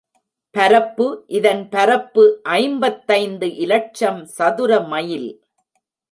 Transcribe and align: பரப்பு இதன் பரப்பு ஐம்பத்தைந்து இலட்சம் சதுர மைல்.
பரப்பு 0.55 1.05
இதன் 1.27 1.61
பரப்பு 1.69 2.23
ஐம்பத்தைந்து 2.53 3.47
இலட்சம் 3.55 4.21
சதுர 4.37 4.79
மைல். 4.93 5.29